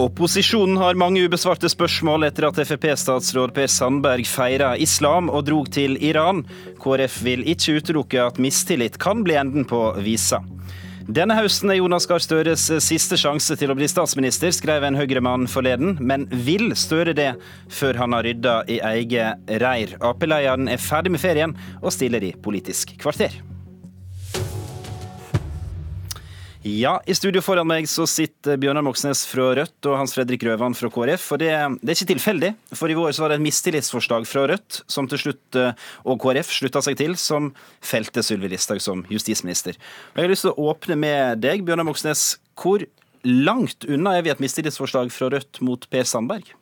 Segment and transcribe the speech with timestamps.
[0.00, 5.98] Opposisjonen har mange ubesvarte spørsmål etter at Frp-statsråd Per Sandberg feira islam og drog til
[6.00, 6.40] Iran.
[6.80, 10.40] KrF vil ikke utelukke at mistillit kan bli enden på visa.
[11.04, 15.44] Denne høsten er Jonas Gahr Støres siste sjanse til å bli statsminister, skrev en Høyre-mann
[15.52, 15.98] forleden.
[16.00, 17.34] Men vil Støre det
[17.68, 19.98] før han har rydda i eget reir?
[20.00, 23.36] Ap-lederen er ferdig med ferien og stiller i Politisk kvarter.
[26.60, 30.74] Ja, i studio foran meg så sitter Bjørnar Moxnes fra Rødt og Hans Fredrik Røvan
[30.76, 31.30] fra KrF.
[31.32, 31.48] Og det,
[31.80, 35.08] det, er ikke tilfeldig, for i vår så var det et mistillitsforslag fra Rødt som
[35.08, 35.72] til slutt, eh,
[36.04, 37.48] og KrF slutta seg til, som
[37.80, 39.80] felte Sylvi Listhaug som justisminister.
[40.12, 42.34] Jeg har lyst til å åpne med deg, Bjørnar Moxnes.
[42.60, 42.84] Hvor
[43.24, 46.52] langt unna er vi et mistillitsforslag fra Rødt mot Per Sandberg?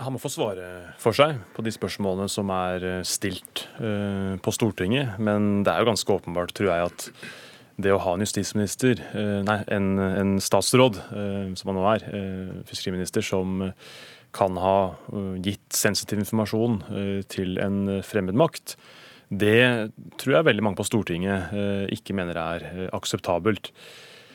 [0.00, 4.52] Han må få svare for seg på de spørsmålene som er eh, stilt uh, på
[4.62, 5.20] Stortinget.
[5.20, 7.44] Men det er jo ganske åpenbart, tror jeg, at
[7.76, 12.06] det å ha en justisminister, eh, nei, en, en statsråd, eh, som han nå er,
[12.08, 13.72] eh, fiskeriminister, som
[14.36, 14.78] kan ha
[15.40, 16.82] gitt sensitiv informasjon
[17.32, 18.74] til en fremmed makt,
[19.32, 21.54] det tror jeg veldig mange på Stortinget
[21.94, 23.70] ikke mener er akseptabelt.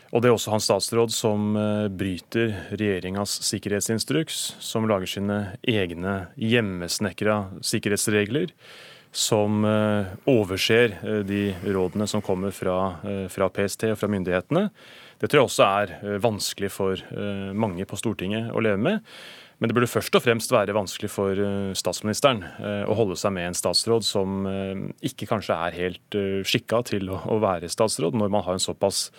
[0.09, 1.53] Og det er også hans statsråd som
[1.94, 8.50] bryter regjeringas sikkerhetsinstruks, som lager sine egne hjemmesnekra sikkerhetsregler
[9.12, 14.70] som eh, overser eh, de rådene som kommer fra, eh, fra, PST og fra myndighetene.
[15.20, 17.02] Det tror jeg også er vanskelig for
[17.54, 19.04] mange på Stortinget å leve med.
[19.62, 21.38] Men det burde først og fremst være vanskelig for
[21.78, 22.39] statsministeren
[22.89, 24.48] å holde seg med en statsråd som
[25.06, 26.17] ikke kanskje er helt
[26.50, 29.12] skikka til å være statsråd, når man har en såpass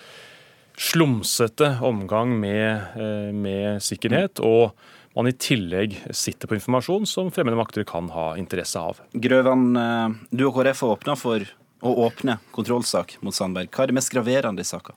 [0.75, 2.99] slumsete omgang med,
[3.39, 4.43] med sikkerhet.
[4.43, 4.75] og
[5.17, 9.01] man i tillegg sitter på informasjon som fremmede makter kan ha interesse av.
[9.13, 11.45] Grøvan, eh, du og KrF har åpna for
[11.83, 13.71] å åpne kontrollsak mot Sandberg.
[13.71, 14.95] Hva er det mest graverende i saka?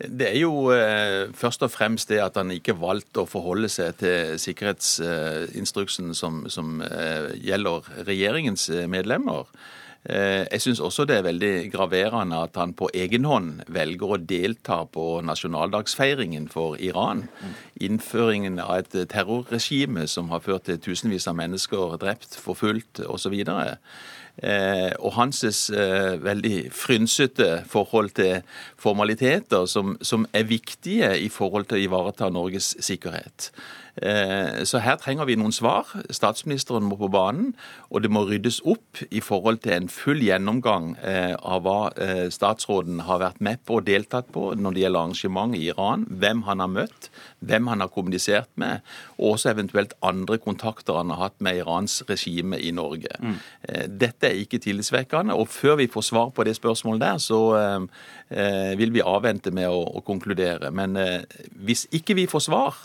[0.00, 3.98] Det er jo eh, først og fremst det at han ikke valgte å forholde seg
[4.00, 9.44] til sikkerhetsinstruksen som, som eh, gjelder regjeringens medlemmer.
[10.08, 14.16] Eh, jeg syns også det er veldig graverende at han på egen hånd velger å
[14.16, 17.26] delta på nasjonaldagsfeiringen for Iran.
[17.76, 23.36] Innføringen av et terrorregime som har ført til tusenvis av mennesker drept, forfulgt osv.
[24.40, 28.40] Eh, og hans eh, veldig frynsete forhold til
[28.80, 33.50] formaliteter som, som er viktige i forhold til å ivareta Norges sikkerhet.
[33.96, 35.88] Eh, så her trenger vi noen svar.
[36.14, 37.52] Statsministeren må på banen,
[37.90, 42.26] og det må ryddes opp i forhold til en full gjennomgang eh, av hva eh,
[42.32, 46.44] statsråden har vært med på og deltatt på når det gjelder arrangement i Iran, hvem
[46.48, 48.86] han har møtt, hvem han har kommunisert med,
[49.18, 53.12] og også eventuelt andre kontakter han har hatt med Irans regime i Norge.
[53.20, 53.36] Mm.
[54.00, 57.40] Dette er ikke tillitvekkende, og før vi får svar på det spørsmålet der, så
[58.78, 60.70] vil vi avvente med å, å konkludere.
[60.74, 60.98] Men
[61.64, 62.76] hvis ikke vi får svar,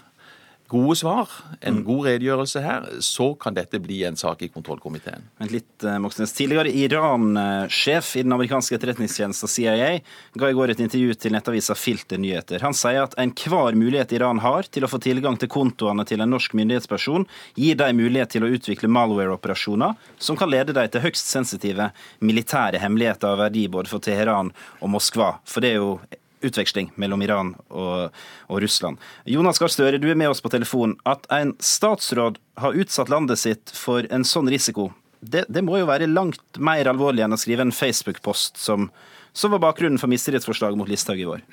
[0.68, 1.30] gode svar,
[1.62, 1.84] en mm.
[1.86, 5.28] god redegjørelse her, så kan dette bli en sak i kontrollkomiteen.
[5.38, 6.34] Vent litt, eh, Moxnes.
[6.34, 10.00] Tidligere Iran-sjef i den amerikanske etterretningstjenesten CIA
[10.34, 12.64] ga i går et intervju til nettavisa Filter Nyheter.
[12.66, 16.34] Han sier at enhver mulighet Iran har til å få tilgang til kontoene til en
[16.34, 21.30] norsk myndighetsperson, gir dem mulighet til å utvikle malware-operasjoner som kan lede dem til høgst
[21.30, 21.92] sensitive
[22.26, 25.36] militære hemmeligheter av verdi både for Teheran og Moskva.
[25.46, 26.00] For det er jo
[26.48, 28.12] utveksling mellom Iran og,
[28.50, 29.02] og Russland.
[29.30, 30.98] Jonas Gahr Støre, du er med oss på telefon.
[31.06, 34.92] At en statsråd har utsatt landet sitt for en sånn risiko,
[35.26, 38.90] det, det må jo være langt mer alvorlig enn å skrive en Facebook-post som,
[39.34, 41.46] som, var bakgrunnen for mistillitsforslaget mot Listhaug i vår?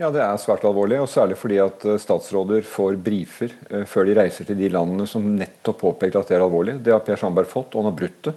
[0.00, 4.08] Ja, Det er svært alvorlig, og særlig fordi at eh, statsråder får brifer eh, før
[4.08, 6.78] de reiser til de landene som nettopp påpeker at det er alvorlig.
[6.82, 8.34] Det har Per Sandberg fått, og han har brutt det.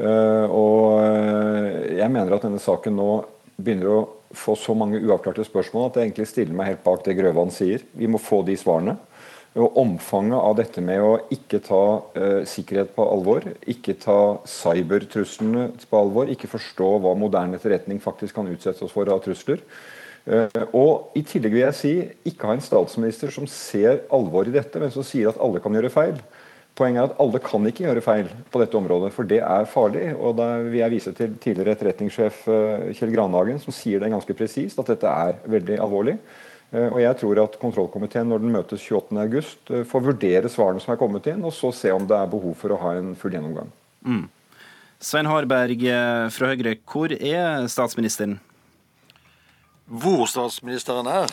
[0.00, 3.10] Eh, og jeg mener at denne saken nå
[3.60, 4.00] begynner å
[4.36, 7.82] få så mange uavklarte spørsmål at jeg egentlig stiller meg helt bak det Grøvan sier.
[7.98, 8.96] Vi må få de svarene.
[9.58, 15.72] Og Omfanget av dette med å ikke ta uh, sikkerhet på alvor, ikke ta cybertruslene
[15.90, 19.64] på alvor, ikke forstå hva moderne etterretning faktisk kan utsette oss for av trusler.
[20.22, 21.94] Uh, og i tillegg vil jeg si
[22.30, 25.74] ikke ha en statsminister som ser alvor i dette, men som sier at alle kan
[25.74, 26.22] gjøre feil.
[26.78, 30.10] Poenget er at alle kan ikke gjøre feil på dette området, for det er farlig.
[30.14, 34.36] og Da vil jeg vise til tidligere etterretningssjef eh, Kjell Granhagen, som sier det ganske
[34.38, 36.16] presist, at dette er veldig alvorlig.
[36.70, 40.94] Eh, og jeg tror at kontrollkomiteen når den møtes 28.8, eh, får vurdere svarene som
[40.94, 43.34] er kommet inn, og så se om det er behov for å ha en full
[43.36, 43.72] gjennomgang.
[44.06, 44.28] Mm.
[45.00, 45.84] Svein Harberg
[46.32, 48.38] fra Høyre, hvor er statsministeren?
[49.90, 51.32] Hvor statsministeren er?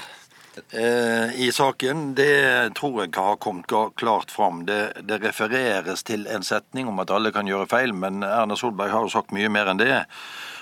[0.72, 4.66] Eh, i saken, det tror jeg har kommet klart fram.
[4.66, 8.94] Det, det, refereres til en setning om at alle kan gjøre feil, men Erna Solberg
[8.94, 10.04] har jo sagt mye mer enn det.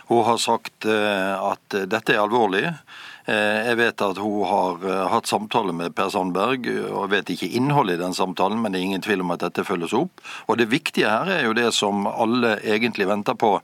[0.10, 2.68] Hun har sagt eh, at dette er alvorlig.
[3.26, 7.98] Eh, jeg vet at hun har hatt samtale med Per Sandberg, og vet ikke innholdet
[7.98, 10.24] i den samtalen, men det er ingen tvil om at dette følges opp.
[10.46, 13.58] Og Det viktige her er jo det som alle egentlig venter på.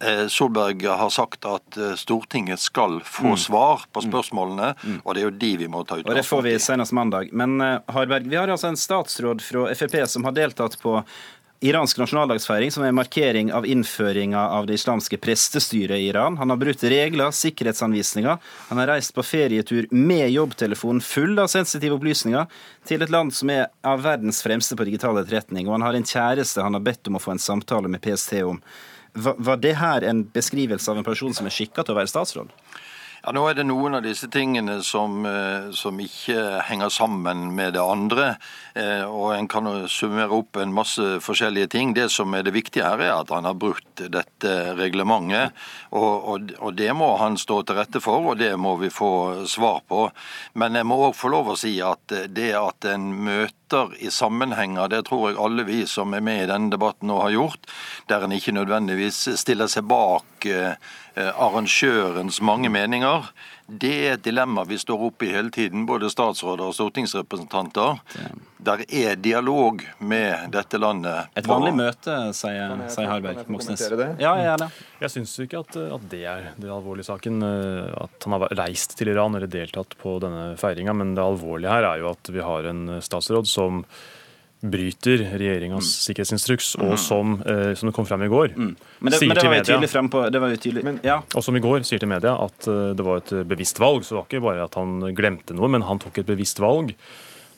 [0.00, 3.38] Eh, Solberg har sagt at Stortinget skal få mm.
[3.42, 4.10] svar på mm.
[4.10, 5.00] spørsmålene, mm.
[5.04, 6.06] og det er jo de vi må ta ut.
[6.06, 7.32] Og Det får vi senest mandag.
[7.32, 11.00] Men Harberg, vi har altså en statsråd fra Frp som har deltatt på
[11.60, 16.36] iransk nasjonaldagsfeiring, som er en markering av innføringa av det islamske prestestyret i Iran.
[16.38, 18.36] Han har brutt regler, sikkerhetsanvisninger.
[18.68, 22.46] Han har reist på ferietur med jobbtelefonen full av sensitive opplysninger
[22.86, 26.06] til et land som er av verdens fremste på digital etterretning, og han har en
[26.06, 28.62] kjæreste han har bedt om å få en samtale med PST om.
[29.18, 32.52] Var det her en beskrivelse av en person som er skikka til å være statsråd?
[33.18, 37.74] Ja, Nå er det noen av disse tingene som, eh, som ikke henger sammen med
[37.74, 38.36] det andre.
[38.74, 41.94] Eh, og En kan summere opp en masse forskjellige ting.
[41.94, 45.52] Det som er det viktige her, er at han har brutt dette reglementet.
[45.92, 49.44] Og, og, og det må han stå til rette for, og det må vi få
[49.46, 50.10] svar på.
[50.54, 53.57] Men jeg må òg få lov å si at det at en møter
[53.98, 57.34] i sammenhenger, det tror jeg alle vi som er med i denne debatten nå har
[57.34, 57.68] gjort,
[58.08, 60.74] der en ikke nødvendigvis stiller seg bak eh,
[61.18, 63.24] Eh, arrangørens mange meninger.
[63.68, 67.98] Det er et dilemma vi står oppe i hele tiden, både statsråder og stortingsrepresentanter.
[68.64, 71.28] Der er dialog med dette landet.
[71.36, 73.84] Et vanlig møte, sier, sier Harberg Moxnes.
[74.16, 74.70] Ja, jeg er det.
[75.02, 77.44] Jeg syns ikke at, at, det er den alvorlige saken.
[77.44, 80.96] Eh, at han har reist til Iran eller deltatt på denne feiringa.
[80.96, 83.84] Men det alvorlige her er jo at vi har en statsråd som
[84.60, 85.98] bryter regjeringas mm.
[86.02, 86.98] sikkerhetsinstruks, og mm.
[86.98, 88.64] som, eh, som det kom frem i går mm.
[88.64, 91.20] Men, det, men det, var jo tydelig frem på, det var jo tydelig, men, ja.
[91.38, 94.02] Og som i går sier til media at uh, det var et bevisst valg.
[94.02, 96.90] Så det var ikke bare at han glemte noe, men han tok et bevisst valg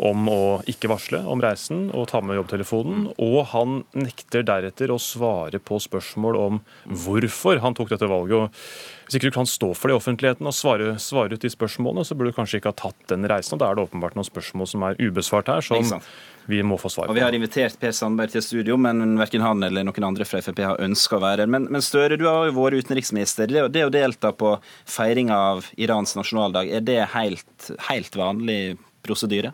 [0.00, 3.11] om å ikke varsle om reisen og ta med jobbtelefonen.
[3.20, 8.49] Og han nekter deretter å svare på spørsmål om hvorfor han tok dette valget.
[8.49, 11.50] og hvis ikke du kan stå for det i offentligheten og svare, svare ut de
[11.50, 13.56] spørsmålene, så burde du kanskje ikke ha tatt den reisen.
[13.56, 16.05] og Da er det åpenbart noen spørsmål som er ubesvart her, som
[16.46, 17.11] vi må få svar på.
[17.11, 20.38] Og Vi har invitert Per Sandberg til studio, men verken han eller noen andre fra
[20.46, 21.50] Frp har ønska å være her.
[21.50, 23.50] Men, men, Støre, du har jo vært utenriksminister.
[23.50, 24.55] Det, det å delta på
[24.87, 29.50] feiringa av Irans nasjonaldag, er det helt, helt vanlig prosedyre?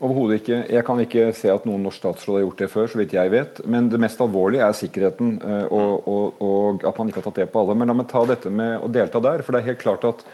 [0.00, 0.58] Overhodet ikke.
[0.72, 3.32] Jeg kan ikke se at noen norsk statsråd har gjort det før, så vidt jeg
[3.34, 3.58] vet.
[3.68, 7.40] Men det mest alvorlige er sikkerheten, eh, og, og, og, at man ikke har tatt
[7.42, 7.76] det på alle.
[7.76, 9.44] Men la meg ta dette med å delta der.
[9.44, 10.24] For det er helt klart at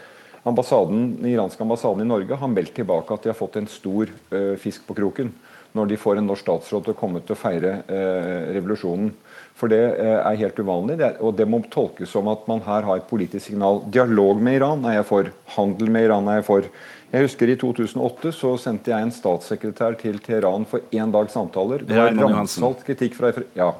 [0.47, 4.07] ambassaden, den iranske ambassaden i Norge har meldt tilbake at de har fått en stor
[4.31, 5.33] uh, fisk på kroken
[5.75, 9.11] når de får en norsk statsråd til å komme til å feire uh, revolusjonen.
[9.57, 12.61] For det uh, er helt uvanlig, det er, og det må tolkes som at man
[12.67, 13.81] her har et politisk signal.
[13.93, 15.31] Dialog med Iran er jeg for.
[15.55, 16.69] Handel med Iran er jeg for.
[17.07, 21.85] Jeg husker I 2008 så sendte jeg en statssekretær til Teheran for én dags samtaler.
[21.87, 23.71] Det var ramsalt kritikk fra ja,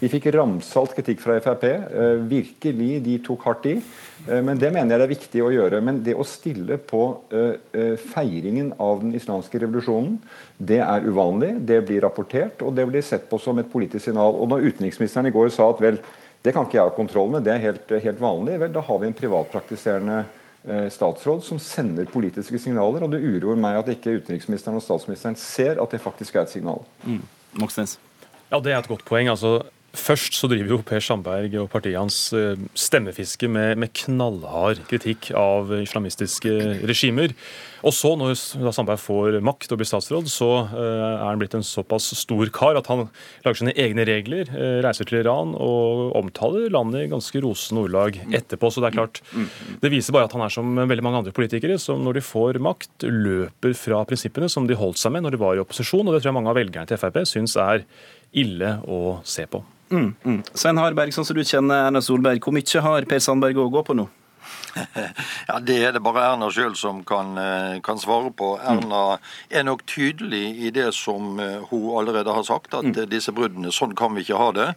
[0.00, 1.64] Vi fikk ramsalt kritikk fra Frp.
[1.66, 3.76] Eh, virkelig, de tok hardt i.
[4.28, 5.80] Eh, men det mener jeg det er viktig å gjøre.
[5.84, 7.02] Men det å stille på
[7.34, 10.18] eh, feiringen av den islamske revolusjonen,
[10.58, 11.54] det er uvanlig.
[11.68, 14.36] Det blir rapportert, og det blir sett på som et politisk signal.
[14.38, 15.98] Og når utenriksministeren i går sa at vel,
[16.42, 19.02] det kan ikke jeg ha kontroll med, det er helt, helt vanlig, vel, da har
[19.02, 20.22] vi en privatpraktiserende
[20.94, 23.02] statsråd som sender politiske signaler.
[23.02, 26.54] Og det uroer meg at ikke utenriksministeren og statsministeren ser at det faktisk er et
[26.54, 26.84] signal.
[27.02, 27.22] Mm.
[28.52, 29.28] Ja, Det er et godt poeng.
[29.32, 29.62] altså
[29.92, 35.28] Først så driver jo Per Sandberg og partiet hans eh, stemmefiske med, med knallhard kritikk
[35.36, 36.48] av islamistiske
[36.88, 37.34] regimer.
[37.84, 38.32] Og så, når
[38.72, 42.80] Sandberg får makt og blir statsråd, så eh, er han blitt en såpass stor kar
[42.80, 43.04] at han
[43.44, 48.16] lager sine egne regler, eh, reiser til Iran og omtaler landet i ganske rosende ordlag
[48.32, 48.72] etterpå.
[48.72, 49.20] Så det er klart,
[49.84, 52.62] det viser bare at han er som veldig mange andre politikere, som når de får
[52.64, 56.06] makt, løper fra prinsippene som de holdt seg med når de var i opposisjon.
[56.06, 57.84] Og det tror jeg mange av velgerne til Frp syns er
[58.32, 59.62] ille å se på.
[59.92, 60.40] Mm, mm.
[60.56, 63.84] Svein Harberg, sånn som du kjenner Erna Solberg, hvor mye har Per Sandberg å gå
[63.84, 64.08] på nå?
[65.48, 68.54] Ja, Det er det bare Erna sjøl som kan, eh, kan, svare på.
[68.58, 69.18] Erna
[69.50, 73.08] er nok tydelig i det som eh, hun allerede har sagt, at mm.
[73.10, 74.68] disse bruddene, sånn kan vi ikke ha det.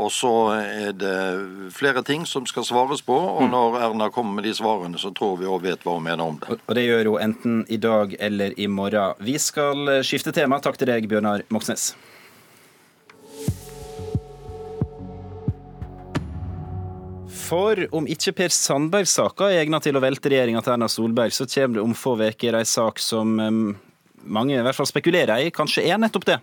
[0.00, 3.50] Og så er det flere ting som skal svares på, og mm.
[3.52, 6.38] når Erna kommer med de svarene, så tror vi òg vet hva hun mener om
[6.40, 6.60] det.
[6.62, 9.18] Og det gjør hun enten i dag eller i morgen.
[9.20, 10.62] Vi skal eh, skifte tema.
[10.62, 11.92] Takk til deg, Bjørnar Moxnes.
[17.52, 21.44] For om ikke Per Sandberg-saka er egnet til å velte regjeringa til Erna Solberg, så
[21.44, 23.34] kommer det om få uker ei sak som
[24.22, 26.38] mange i hvert fall spekulerer i kanskje er nettopp det.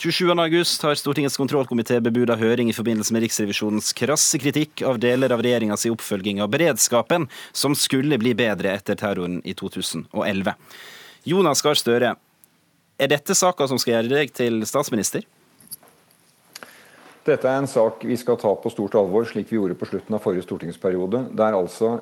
[0.00, 5.44] 27.8 har Stortingets kontrollkomité bebuda høring i forbindelse med Riksrevisjonens krasse kritikk av deler av
[5.44, 10.56] regjeringas oppfølging av beredskapen, som skulle bli bedre etter terroren i 2011.
[11.28, 12.16] Jonas Gahr Støre,
[12.96, 15.28] er dette saka som skal gjøre deg til statsminister?
[17.26, 20.14] Dette er en sak vi skal ta på stort alvor, slik vi gjorde på slutten
[20.14, 21.24] av forrige stortingsperiode.
[21.34, 21.96] er altså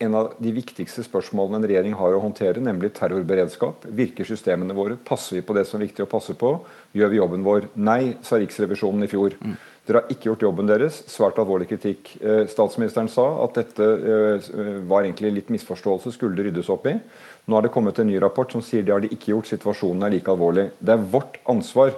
[0.00, 3.84] en av de viktigste spørsmålene en regjering har å håndtere, nemlig terrorberedskap.
[3.84, 4.96] Virker systemene våre?
[4.96, 6.54] Passer vi på det som er viktig å passe på?
[6.96, 7.68] Gjør vi jobben vår?
[7.76, 9.36] Nei, sa Riksrevisjonen i fjor.
[9.44, 9.58] Mm.
[9.84, 11.02] Dere har ikke gjort jobben deres.
[11.12, 12.14] Svært alvorlig kritikk.
[12.16, 14.50] Eh, statsministeren sa at dette eh,
[14.88, 16.96] var egentlig litt misforståelse, skulle det ryddes opp i.
[17.44, 19.52] Nå har det kommet en ny rapport som sier det har de ikke gjort.
[19.52, 20.70] Situasjonen er like alvorlig.
[20.80, 21.92] Det er vårt ansvar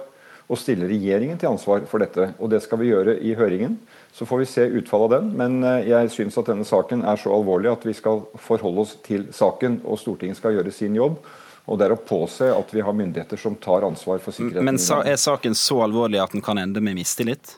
[0.51, 2.31] å stille regjeringen til ansvar for dette.
[2.39, 3.77] Og det skal vi gjøre i høringen.
[4.13, 5.31] Så får vi se utfallet av den.
[5.39, 8.97] Men eh, jeg syns at denne saken er så alvorlig at vi skal forholde oss
[9.05, 11.21] til saken, og Stortinget skal gjøre sin jobb.
[11.63, 14.67] Og det er å påse at vi har myndigheter som tar ansvar for sikkerheten.
[14.67, 17.55] Men er saken så alvorlig at den kan ende med mistillit?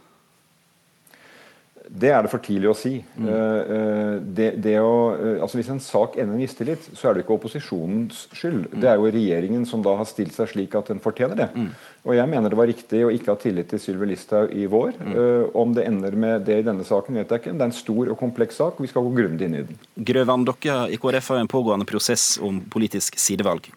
[1.95, 2.93] Det er det for tidlig å si.
[3.15, 3.27] Mm.
[3.31, 7.15] Eh, eh, det, det å, eh, altså Hvis en sak ender i mistillit, så er
[7.15, 8.67] det ikke opposisjonens skyld.
[8.73, 8.79] Mm.
[8.83, 11.49] Det er jo regjeringen som da har stilt seg slik at den fortjener det.
[11.55, 11.69] Mm.
[12.05, 14.91] Og jeg mener det var riktig å ikke ha tillit til Sylvi Listhaug i vår.
[15.01, 17.55] Uh, om det ender med det i denne saken, vet jeg ikke.
[17.55, 19.79] Det er en stor og kompleks sak, og vi skal gå grundig inn i den.
[20.11, 23.71] Grøvan, dere i KrF har en pågående prosess om politisk sidevalg.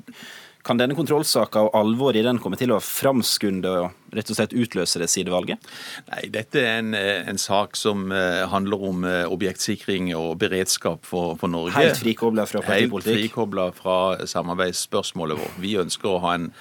[0.69, 4.53] Kan denne kontrollsaka og alvoret i den komme til å framskunde og rett og slett
[4.53, 5.65] utløse det sidevalget?
[6.11, 11.09] Nei, dette er en, eh, en sak som uh, handler om uh, objektsikring og beredskap
[11.09, 11.73] for, for Norge.
[11.79, 13.15] Helt frikobla fra partipolitikk?
[13.15, 15.57] Helt frikobla fra samarbeidsspørsmålet vårt.
[15.65, 16.53] Vi ønsker å ha en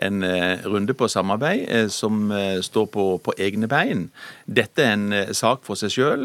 [0.00, 0.24] en
[0.64, 2.30] runde på samarbeid som
[2.64, 4.06] står på, på, egne bein.
[4.48, 6.22] Dette er en sak for seg sjøl,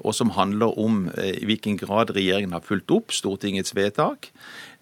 [0.00, 4.30] og som handler om i hvilken grad regjeringen har fulgt opp Stortingets vedtak.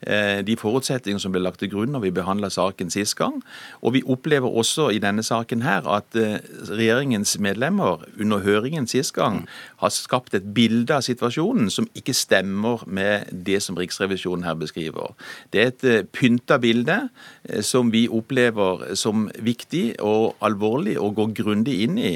[0.06, 3.40] Eh, de forutsetningene som ble lagt til grunn når vi behandla saken sist gang.
[3.82, 6.38] Og vi opplever også i denne saken her at eh,
[6.70, 9.40] regjeringens medlemmer under høringen sist gang
[9.82, 15.16] har skapt et bilde av situasjonen som ikke stemmer med det som Riksrevisjonen her beskriver.
[15.50, 17.00] Det er et eh, pynta bilde
[17.66, 22.14] som vi opplever som viktig og alvorlig å gå grundig inn i.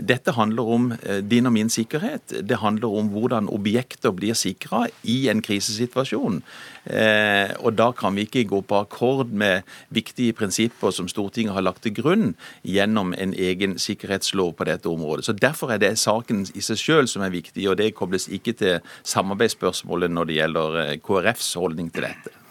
[0.00, 0.90] Dette handler om
[1.28, 2.32] din og min sikkerhet.
[2.48, 6.40] Det handler om hvordan objekter blir sikra i en krisesituasjon.
[6.84, 9.62] Eh, og da kan vi ikke gå på akkord med
[9.94, 12.34] viktige prinsipper som Stortinget har lagt til grunn
[12.66, 15.26] gjennom en egen sikkerhetslov på dette området.
[15.26, 18.52] Så Derfor er det saken i seg selv som er viktig, og det kobles ikke
[18.58, 22.41] til samarbeidsspørsmålet når det gjelder eh, KrFs holdning til dette.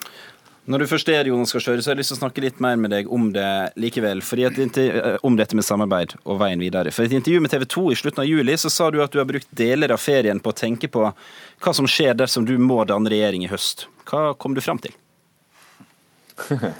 [0.69, 2.75] Når du først er Jonas Gahr så har jeg lyst til å snakke litt mer
[2.77, 4.21] med deg om det likevel.
[4.21, 6.93] Eh, om dette med samarbeid og veien videre.
[6.93, 9.11] For I et intervju med TV 2 i slutten av juli så sa du at
[9.11, 12.53] du har brukt deler av ferien på å tenke på hva som skjer dersom du
[12.61, 13.87] må danne regjering i høst.
[14.05, 14.93] Hva kom du fram til?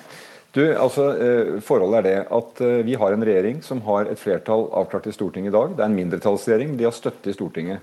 [0.51, 4.19] Du, altså, eh, Forholdet er det at eh, vi har en regjering som har et
[4.19, 5.77] flertall avklart i Stortinget i dag.
[5.77, 6.73] Det er en mindretallsregjering.
[6.75, 7.79] De har støtte i Stortinget.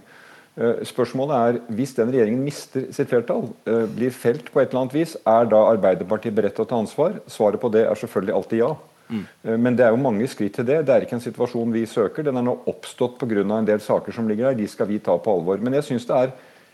[0.58, 3.48] Eh, spørsmålet er, Hvis den regjeringen mister sitt flertall,
[3.94, 7.20] blir felt på et eller annet vis, er da Arbeiderpartiet beredt til å ta ansvar?
[7.30, 8.74] Svaret på det er selvfølgelig alltid ja.
[9.08, 9.24] Mm.
[9.62, 10.82] Men det er jo mange skritt til det.
[10.84, 12.26] Det er ikke en situasjon vi søker.
[12.26, 13.40] Den er nå oppstått pga.
[13.40, 14.58] en del saker som ligger der.
[14.58, 15.58] De skal vi ta på alvor.
[15.58, 16.32] Men jeg synes det er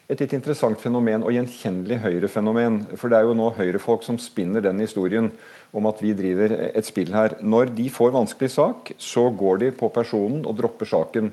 [0.09, 2.81] et litt interessant fenomen og gjenkjennelig Høyre-fenomen.
[3.01, 5.31] For det er jo nå Høyre-folk som spinner den historien
[5.73, 7.39] om at vi driver et spill her.
[7.41, 11.33] Når de får vanskelig sak, så går de på personen og dropper saken.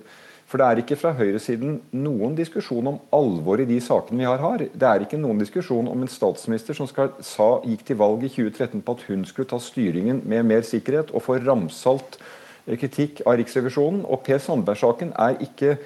[0.52, 4.42] For det er ikke fra høyresiden noen diskusjon om alvoret i de sakene vi har.
[4.44, 4.66] her.
[4.68, 8.32] Det er ikke noen diskusjon om en statsminister som skal, sa, gikk til valg i
[8.34, 12.20] 2013 på at hun skulle ta styringen med mer sikkerhet, og få ramsalt
[12.68, 14.04] kritikk av Riksrevisjonen.
[14.04, 15.78] Og Per Sandberg-saken er ikke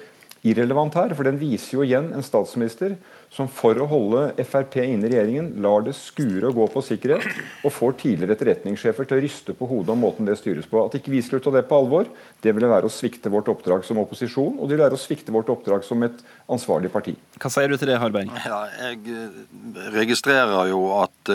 [0.42, 2.98] irrelevant her, for den viser jo igjen en statsminister
[3.32, 7.26] som for å holde Frp inne i regjeringen lar det skure og gå på sikkerhet,
[7.66, 10.84] og får tidligere etterretningssjefer til å ryste på hodet om måten det styres på.
[10.86, 12.08] At ikke vi skulle ta det på alvor,
[12.44, 15.34] det ville være å svikte vårt oppdrag som opposisjon, og det ville være å svikte
[15.34, 17.16] vårt oppdrag som et ansvarlig parti.
[17.42, 18.32] Hva sier du til det, Harberg?
[18.46, 21.34] Ja, jeg registrerer jo at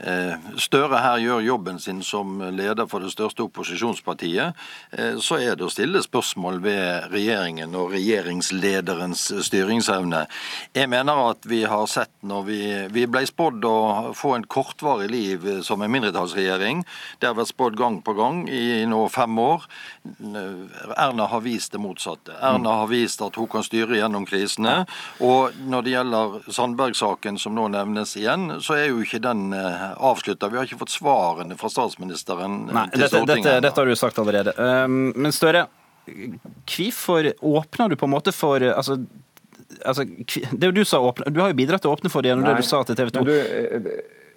[0.00, 4.54] Eh, Støre her gjør jobben sin som leder for det største opposisjonspartiet,
[4.96, 10.26] eh, så er det å stille spørsmål ved regjeringen og regjeringslederens styringsevne.
[10.74, 12.60] Jeg mener at vi har sett når vi,
[12.94, 13.76] vi ble spådd å
[14.14, 16.84] få en kortvarig liv som en mindretallsregjering.
[17.18, 19.66] Det har vært spådd gang på gang i nå fem år.
[20.96, 22.36] Erna har vist det motsatte.
[22.38, 24.82] Erna har vist at hun kan styre gjennom krisene.
[25.24, 29.86] Og når det gjelder Sandberg-saken som nå nevnes igjen, så er jo ikke den eh,
[29.96, 30.50] avslutta.
[30.52, 33.48] Vi har ikke fått svarene fra statsministeren Nei, til dette, Stortinget.
[33.48, 34.56] Dette, dette, har du sagt allerede.
[34.58, 35.66] Um, men Støre,
[36.66, 38.98] hvorfor åpner du på en måte for altså,
[39.84, 40.06] altså,
[40.62, 42.62] det du sa åpne, Du har jo bidratt til å åpne for det gjennom det
[42.62, 43.26] du sa til TV 2.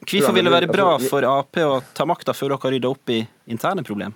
[0.05, 2.93] Hvorfor vil det være bra altså, for Ap å ta makta før dere har rydda
[2.93, 4.13] opp i interne problem?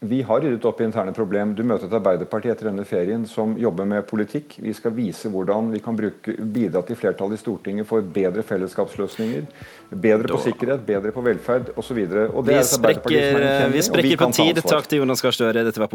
[0.00, 1.56] Vi har ryddet opp i interne problem.
[1.58, 4.54] Du møter et Arbeiderparti etter denne ferien som jobber med politikk.
[4.62, 9.48] Vi skal vise hvordan vi kan bruke, bidra til flertallet i Stortinget for bedre fellesskapsløsninger.
[9.90, 11.98] Bedre på sikkerhet, bedre på velferd osv.
[11.98, 13.42] Vi sprekker,
[13.74, 14.62] vi sprekker på tid.
[14.62, 15.66] Takk til Jonas Gahr Støre.
[15.66, 15.90] Dette var